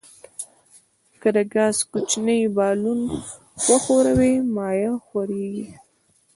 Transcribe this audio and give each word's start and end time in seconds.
که 1.21 1.29
د 1.35 1.37
ګاز 1.53 1.77
کوچنی 1.91 2.39
بالون 2.55 3.01
وښوروئ 3.67 4.35
مایع 4.55 4.93
ښوریږي. 5.05 5.67